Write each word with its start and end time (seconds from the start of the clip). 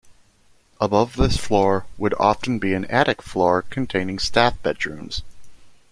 Above 0.79 1.15
this 1.15 1.37
floor 1.37 1.85
would 1.95 2.15
often 2.15 2.57
be 2.57 2.73
an 2.73 2.85
attic 2.85 3.21
floor 3.21 3.61
containing 3.61 4.17
staff 4.17 4.59
bedrooms. 4.63 5.21